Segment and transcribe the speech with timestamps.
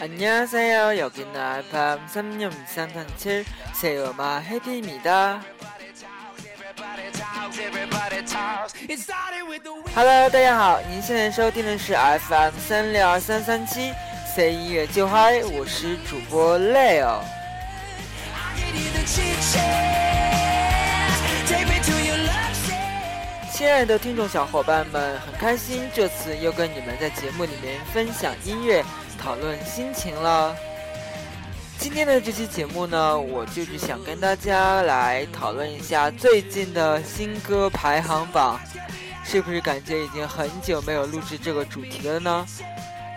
[0.00, 0.98] 안녕하세요.
[0.98, 1.32] 여기는
[1.70, 5.42] FM 36337 세요마 헤디입니다.
[6.78, 8.74] Everybody talks, everybody talks.
[8.88, 9.94] It started with the wind.
[9.94, 13.92] Hello，大家好，您现在收听的是 FM 三六二三三七
[14.34, 17.20] C 音乐就嗨，我是主播 Leo。
[18.34, 21.16] I give you the chit chat.
[21.48, 23.52] Take me to your love shack.
[23.52, 28.84] 亲爱的听众小伙伴们，很开心这次又跟你们在节目里面分享音乐、
[29.21, 30.55] 讨论心情了。
[31.77, 38.59] 今天的这期节目呢，我就是想跟大家来讨论一下最近的新歌排行榜，
[39.23, 42.45] 是不是感觉已经很久没有录制这个主题了呢？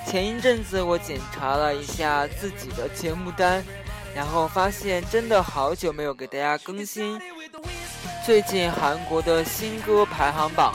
[0.06, 3.64] 前一阵子我检查了一下自己的节目单，
[4.14, 7.18] 然后发现真的好久没有给大家更新
[8.24, 10.74] 最近韩国的新歌排行榜，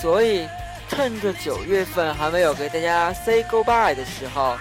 [0.00, 0.46] 所以
[0.94, 4.58] 趁着九月份还没有给大家 say goodbye 的时候，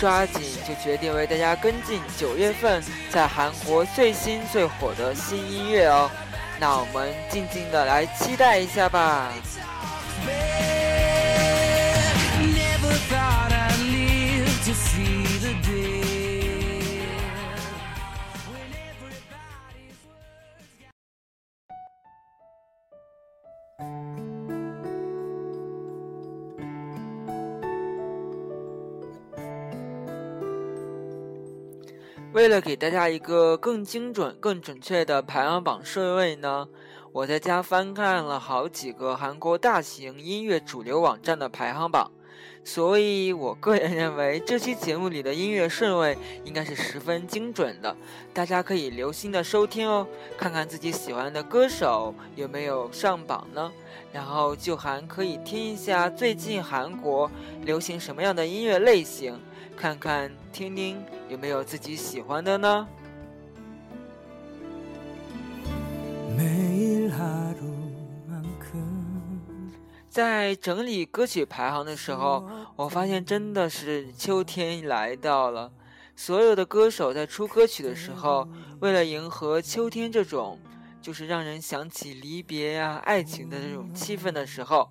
[0.00, 6.10] 抓紧就决定为大家跟进九月份在韩国最新最火的新音乐哦。
[6.58, 9.30] 那我们静静的来期待一下吧。
[12.40, 15.13] Never thought I'd live to see
[32.44, 36.68] 为了给大家一个更精准、更准确的排行榜顺位呢，
[37.10, 42.12] 我在家翻看了好几个韩国大型音乐主流网站的排行榜，
[42.62, 47.96] 所以我个人认为这期节目里的音乐顺位应该是十分精准的，
[48.34, 50.06] 大家可以留心的收听哦，
[50.36, 53.72] 看看自己喜欢的歌手有没有上榜呢，
[54.12, 57.30] 然后就还可以听一下最近韩国
[57.62, 59.40] 流行什么样的音乐类型。
[59.76, 61.04] 看看听听
[61.34, 62.86] 有没有自己喜欢的呢？
[70.08, 75.72] 在整理歌曲排行的时候我发现真的是秋天来到了。
[76.14, 80.56] 所有的歌手在出歌曲的时候为了迎合秋天这种
[81.04, 84.88] 就是让人想起离别呀、爱情的这种气氛的时候，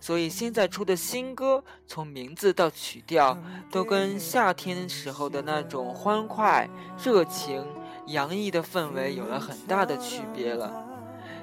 [0.00, 3.38] 所以现在出的新歌，从名字到曲调，
[3.70, 6.68] 都跟夏天时候的那种欢快、
[7.00, 7.64] 热情、
[8.08, 10.84] 洋溢的氛围有了很大的区别了。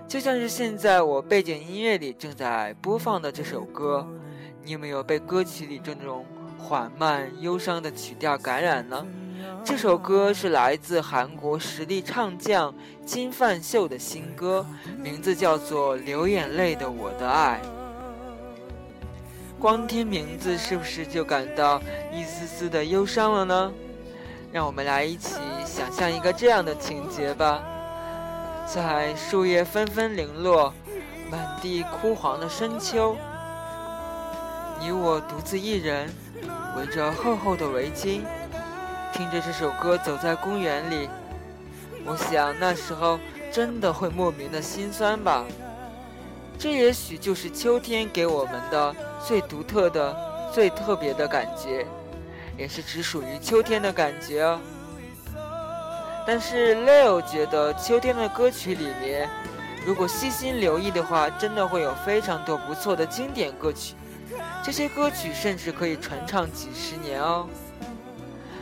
[0.05, 4.05] 就像是现在我背景音乐里正在播放的这首歌，
[4.65, 6.25] 你有没有被歌曲里这种
[6.57, 9.07] 缓慢、忧伤的曲调感染呢？
[9.63, 12.73] 这首歌是来自韩国实力唱将
[13.05, 14.65] 金范秀的新歌，
[14.97, 17.61] 名字叫做《流眼泪的我的爱》。
[19.59, 21.81] 光听名字是不是就感到
[22.13, 23.71] 一丝丝的忧伤了呢？
[24.51, 25.35] 让我们来一起
[25.65, 27.61] 想象一个这样的情节吧。
[28.65, 30.73] 在树叶纷纷零落、
[31.29, 33.15] 满地枯黄的深秋，
[34.79, 36.09] 你我独自一人，
[36.77, 38.21] 围着厚厚的围巾，
[39.13, 41.09] 听着这首歌走在公园里。
[42.05, 43.19] 我想那时候
[43.51, 45.45] 真的会莫名的心酸吧。
[46.57, 50.15] 这也许就是秋天给我们的最独特的、
[50.53, 51.85] 最特别的感觉，
[52.57, 54.59] 也是只属于秋天的感觉哦。
[56.27, 59.29] 但是 Leo 觉得秋天的歌曲里面，
[59.85, 63.95] 如果细心留意的话，真的会有非常多不错的经典歌曲，
[64.63, 67.47] 这些歌曲甚至可以传唱几十年哦。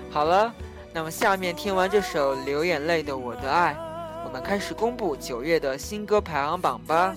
[0.09, 0.53] 好了，
[0.93, 3.73] 那么下面听完这首《流眼泪的我的爱》，
[4.25, 7.13] 我们开始公布九月的新歌排行榜吧。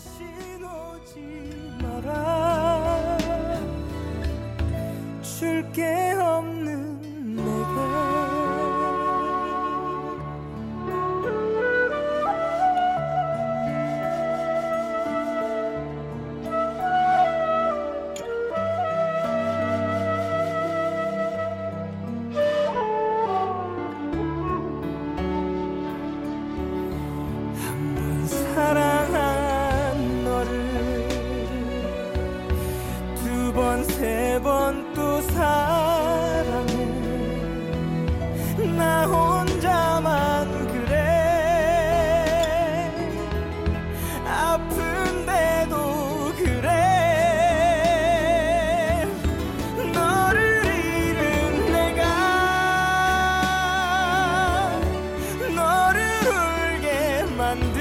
[57.50, 57.79] Sunday.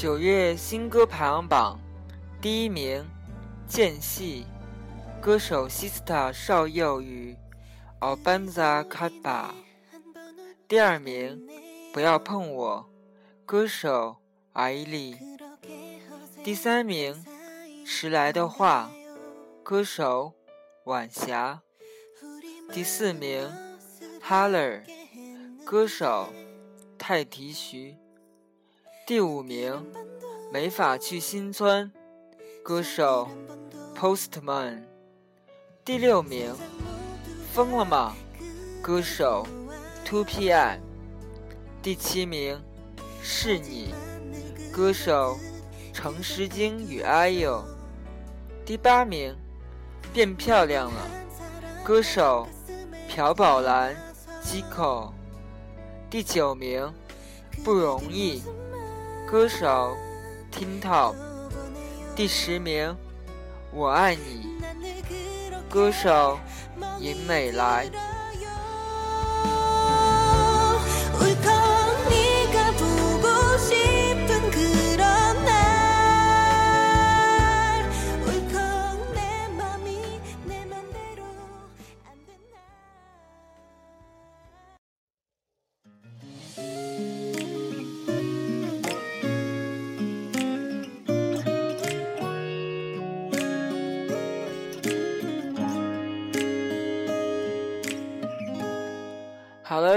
[0.00, 1.76] 九月新歌排行榜
[2.40, 3.04] 第一名，
[3.68, 4.46] 《间隙》，
[5.20, 7.36] 歌手 Sista 少佑与
[7.98, 9.46] Albanza Kappa。
[10.68, 11.48] 第二名，
[11.92, 12.88] 《不要碰我》，
[13.44, 14.18] 歌手
[14.52, 15.16] 艾丽。
[16.44, 17.12] 第三名，
[17.84, 18.92] 《迟来的话》，
[19.64, 20.32] 歌手
[20.84, 21.60] 晚霞。
[22.72, 23.50] 第四名，
[24.24, 24.84] 《Haller》，
[25.64, 26.32] 歌手
[26.96, 27.96] 泰迪徐。
[29.08, 29.86] 第五名，
[30.52, 31.90] 没法去新村，
[32.62, 33.26] 歌手
[33.96, 34.82] Postman。
[35.82, 36.54] 第六名，
[37.54, 38.14] 疯了吗？
[38.82, 39.46] 歌手
[40.04, 40.78] ToP.I。
[41.80, 42.60] 第七名，
[43.22, 43.94] 是你，
[44.70, 45.38] 歌手
[45.94, 47.64] 程诗晶与阿佑。
[48.66, 49.34] 第八名，
[50.12, 51.10] 变漂亮了，
[51.82, 52.46] 歌手
[53.08, 53.96] 朴宝蓝
[54.44, 55.12] Zico。
[56.10, 56.92] 第九名，
[57.64, 58.42] 不容易。
[59.30, 59.94] 歌手
[60.50, 61.14] 听 top
[62.16, 62.96] 第十名，
[63.70, 64.56] 我爱你。
[65.68, 66.40] 歌手
[66.98, 67.90] 尹美来。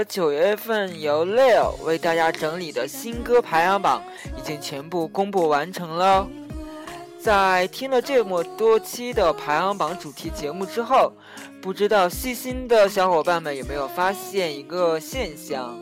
[0.04, 4.02] 九月份由 Leo 为大家整理的新歌排行榜
[4.36, 6.28] 已经全部公布完成了。
[7.20, 11.12] 在听了这么多期的排行榜主题节目之后，
[11.60, 15.78] 不知道细心的小伙伴们有没有发现一个现象？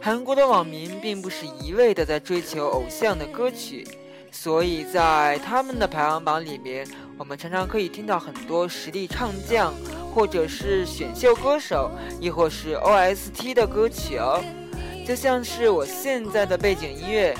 [0.00, 3.86] 韩国的网民并不是一味的在追求偶像的歌曲，
[4.30, 6.86] 所以在他们的排行榜里面，
[7.18, 9.74] 我们常常可以听到很多实力唱将。
[10.14, 11.90] 或者是选秀歌手，
[12.20, 14.42] 亦或是 OST 的歌曲哦，
[15.06, 17.34] 就像是我现在的背景音乐，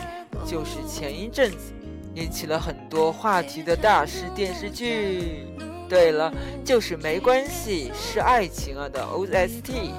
[0.47, 1.73] 就是前一阵子
[2.15, 5.47] 引起了很多话题的大师电视剧。
[5.89, 6.33] 对了，
[6.65, 9.91] 就是没关系，是爱情啊的 OST。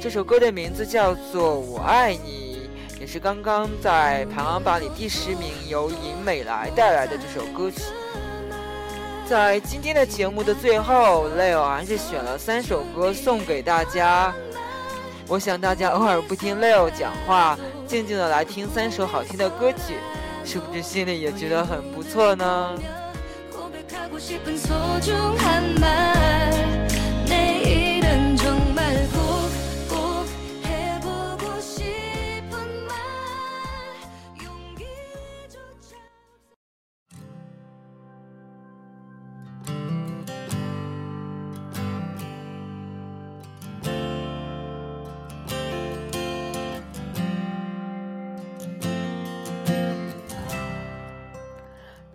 [0.00, 2.68] 这首歌的名字叫做《我爱你》，
[3.00, 7.80] 也是刚刚在排行榜里第十名，由尹美莱带来的这首歌曲。
[9.26, 14.34] 在今天的节目的最后，Leo 还是选了三首歌送给大家。
[15.26, 19.94] 我想大家偶尔不听 Leo 讲话，静静的来听三首好听的歌曲，
[20.44, 22.78] 是不是心里也觉得很不错呢？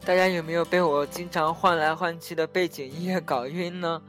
[0.09, 4.01] 大家有没有被我经常换来换去的背景音乐搞晕呢？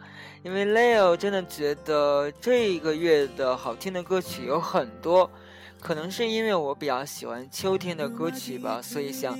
[0.42, 5.30] 因为 Leo 真的觉得这个月的好听的歌曲有很多，
[5.78, 9.38] 可能是因为我比较喜欢秋天的歌曲吧，所以想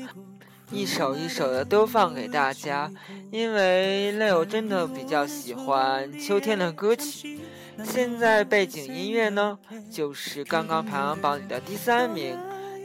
[0.71, 2.93] 一首一首的都放给大家。
[3.31, 7.40] 因为 Leo 真的比较喜欢秋天的歌曲。
[7.83, 9.59] 现在背景音乐呢，
[9.90, 12.38] 就是刚刚排行榜里的第三名。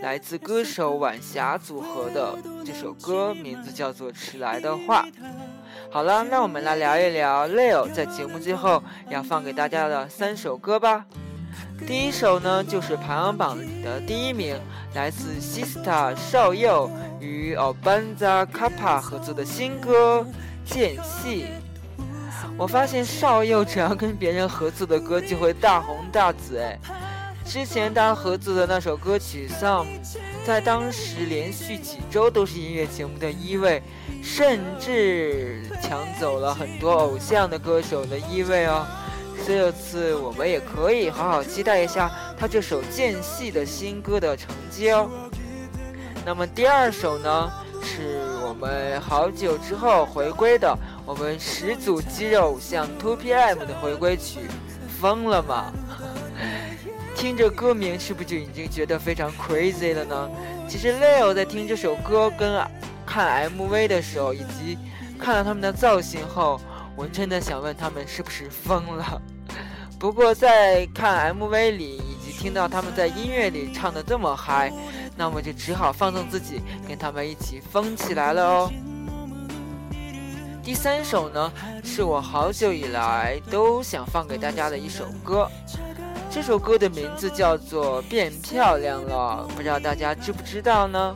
[0.05, 5.03] 来自歌手晚霞组合的这首歌，名字叫做《迟来的话》。
[5.91, 11.03] 好了，那我们来聊一聊 Leo 在节目最后要放给大家的三首歌吧。
[11.87, 14.55] 第一首呢，就是排行榜里的第一名，
[14.93, 16.87] 来自 Sista 少佑
[17.19, 20.23] 与 Albanza Kappa 合作的新歌
[20.71, 21.45] 《间隙》。
[22.59, 26.79] 我发现少佑只要跟别人合作的歌就会大红大紫，哎。
[27.45, 29.85] 之前他合作的那首歌曲《Some》，
[30.45, 33.81] 在当时连续几周都是音乐节目的一位，
[34.21, 38.85] 甚至抢走了很多偶像的歌手的一位哦。
[39.45, 45.09] 这次我们也可以好好期待一下他这首《间隙》的新歌的成绩哦。
[46.25, 50.75] 那么第二首呢，是我们好久之后回归的
[51.05, 54.39] 我们始祖肌肉偶像 TOPM 的回归曲
[54.99, 55.71] 《疯了吗》。
[57.15, 60.29] 听着歌名，是不是就已经觉得非常 crazy 了呢？
[60.67, 62.61] 其实 Leo 在听这首歌跟
[63.05, 64.77] 看 MV 的时候，以及
[65.17, 66.59] 看了他们的造型后，
[66.95, 69.21] 我真的想问他们是不是疯了。
[69.97, 74.71] 不过在看 MV 里，以及听到他们在音乐里唱的这么嗨，
[75.15, 78.71] 那么就只好放纵自己，跟他们一起疯起来了哦。
[80.61, 81.51] 第三首呢，
[81.83, 85.49] 是我好久以来都想放给大家的一首歌，
[86.35, 91.15] 这首歌的名字叫做《变漂亮了》，不知道大家知不知道呢？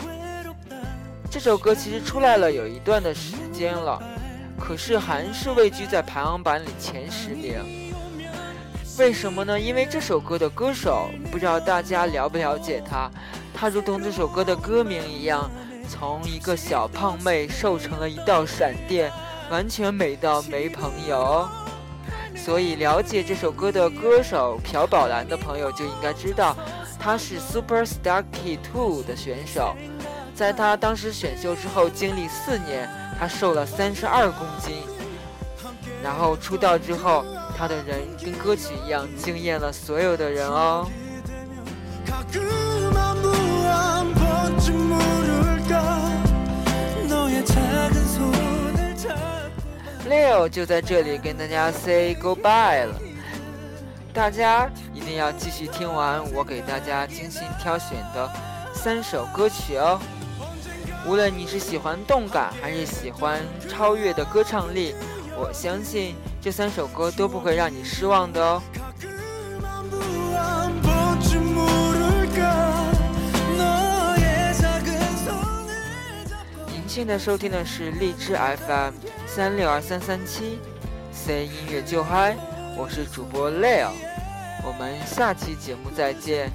[1.29, 4.01] 这首歌其实出来了有一段的时间了，
[4.57, 7.61] 可是还是位居在排行榜里前十名。
[8.97, 9.59] 为什么呢？
[9.59, 13.11] 因为这首歌的歌手，不知道大家了不了解他，
[13.53, 15.51] 他如同这首歌的歌名一样，
[15.89, 19.11] 从一个小胖妹瘦成了一道闪电。
[19.51, 21.49] 完全美到没朋友，
[22.43, 26.55] 所以了解这首歌的歌手朴宝蓝的朋友就应该知道，
[26.99, 29.75] 他是 Super Star Key Two 的选手。
[30.33, 34.77] 在他当时选秀之后，经历四年，他瘦了三十二公斤。
[36.01, 37.25] 然后出道之后，
[37.57, 40.87] 他的人跟歌曲一样惊艳了所有的人哦。
[50.09, 52.99] Leo 就在这里跟大家 say goodbye 了，
[54.11, 58.27] 大家一定要继续听完我给大家精心挑选的
[58.73, 60.01] 三首歌曲哦。
[61.05, 63.39] 无论你是喜欢动感还是喜欢
[63.69, 64.95] 超越的歌唱力，
[65.37, 68.63] 我相信这三首歌都不会让你失望的哦。
[76.67, 78.93] 您现在收听的是荔枝 FM
[79.39, 80.59] 三六二三三七
[81.13, 82.35] ，C 音乐就嗨，
[82.75, 83.87] 我是主播 Leo，
[84.65, 86.51] 我们下期节目再见，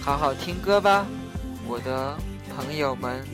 [0.00, 1.04] 好好听歌吧，
[1.66, 2.16] 我的
[2.56, 3.26] 朋友们。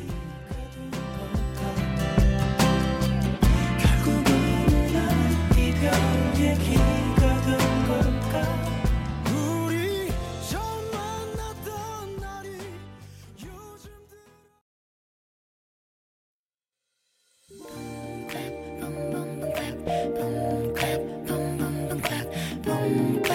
[22.95, 23.34] Mm.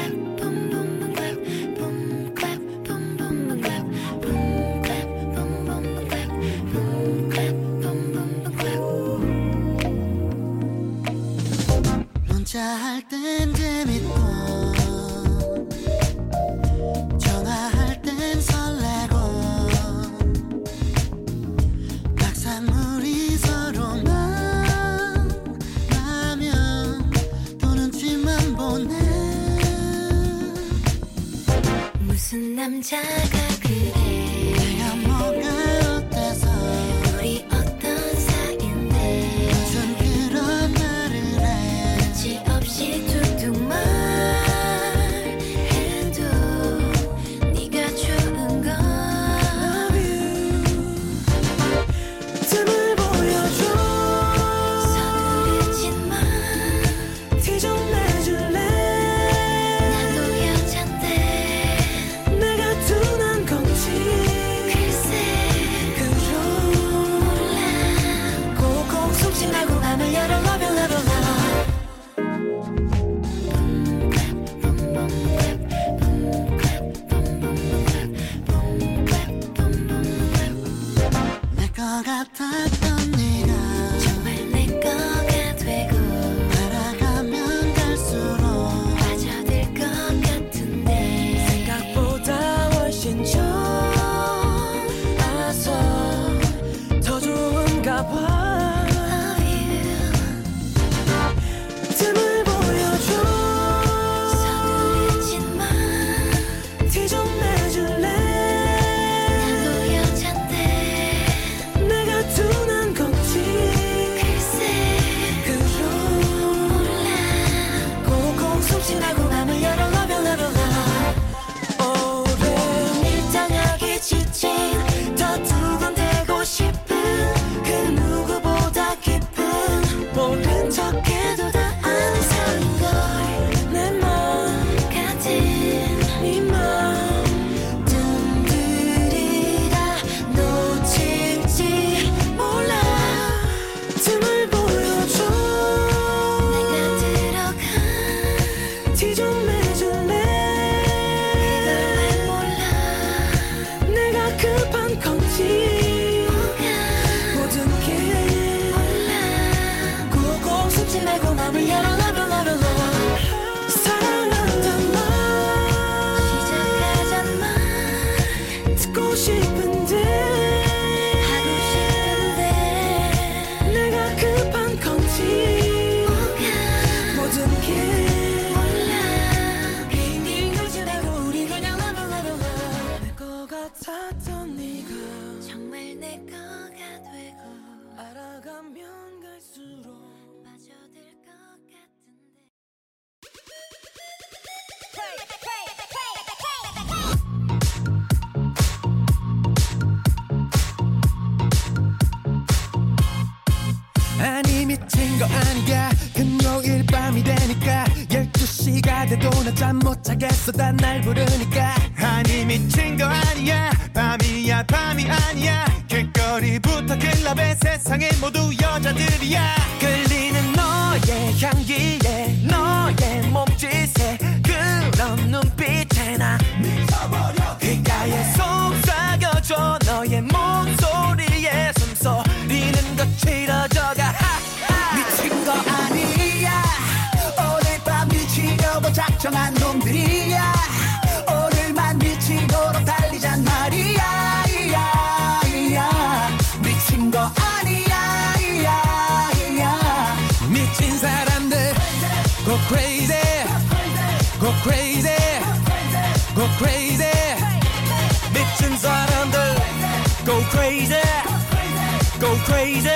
[262.78, 262.88] crazy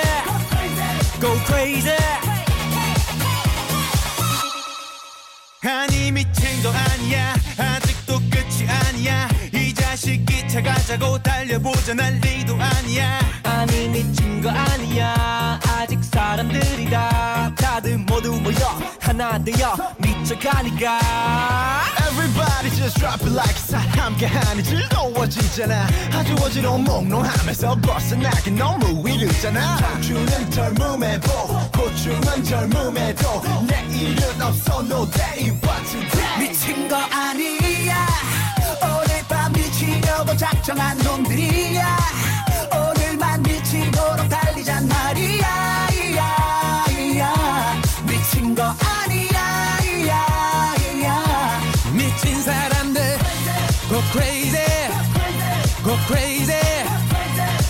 [1.19, 1.97] go crazy
[5.61, 7.33] 아니 미친 거 아니야
[10.94, 11.94] 차 가자고 달려보자.
[11.94, 13.18] 난리도 아니야.
[13.42, 15.58] 아니 미친 거 아니야.
[15.66, 17.52] 아직 사람들이다.
[17.56, 21.00] 다들 모두 모여 하나 되어 미쳐가니까.
[22.08, 25.86] Everybody just drop it like it's hot 함께하니 즐거워지잖아.
[26.12, 29.76] 아주 어지러운 몽롱하면서 벗어나긴 너무 이르잖아.
[29.78, 31.30] 청춘은 젊음에 보
[31.76, 33.42] 고충은 젊음에도.
[33.66, 36.38] 내일은 없어 no day but today.
[36.38, 37.43] 미친 거 아니야
[40.34, 41.98] 미치려고 작정한 놈들이야.
[42.72, 45.88] 오늘만 미치도록 달리잔 말이야.
[45.92, 47.82] 이야 이야.
[48.06, 51.60] 미친 거 아니야 이야 이야.
[51.92, 53.18] 미친 사람들.
[53.88, 54.58] Go crazy.
[55.82, 56.60] Go crazy.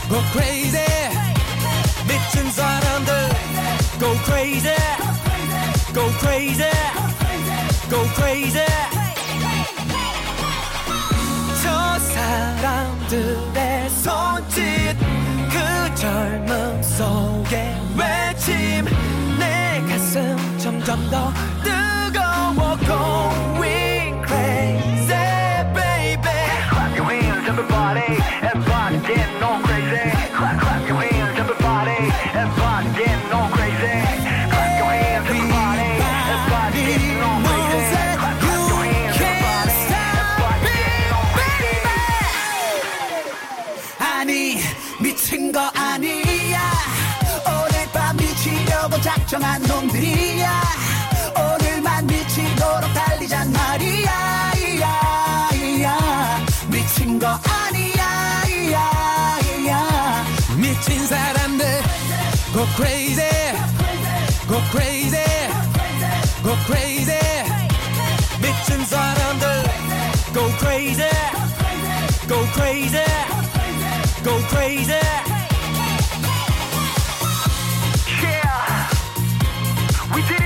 [0.08, 0.84] Go crazy.
[2.08, 3.28] 미친 사람들.
[4.00, 4.74] Go crazy.
[5.92, 6.70] Go crazy.
[7.90, 9.03] Go crazy
[12.64, 14.56] 사람들의 손짓
[15.50, 18.86] 그 젊음 속의 외침.
[19.38, 21.30] 내 가슴 점점 더
[21.62, 23.43] 뜨거워 going
[49.33, 50.61] 미치려고 작정한 놈들이야
[51.35, 60.25] 오늘만 미치도록 달리잔 말이야 이야 이야 미친 거 아니야 이야 이야
[60.57, 61.65] 미친 사람들
[62.53, 63.29] go crazy
[64.47, 65.23] go crazy
[66.43, 67.19] go crazy
[68.39, 69.63] 미친 사람들
[70.33, 71.09] go crazy
[72.27, 73.03] go crazy
[74.23, 75.32] go crazy
[80.14, 80.43] We did it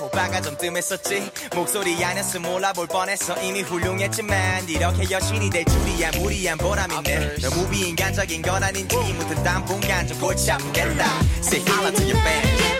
[0.00, 1.30] 오빠가 좀 뜸했었지.
[1.54, 3.40] 목소리 안에서 몰라볼 뻔했어.
[3.42, 6.10] 이미 훌륭했지만 이렇게 여신이 될 줄이야.
[6.12, 8.96] 무리한 보람이네 너무 비인간적인 건 아닌지.
[8.96, 11.04] 묻은 땀 분간 좀 골치 아프겠다.
[11.40, 12.77] Say hello to your fans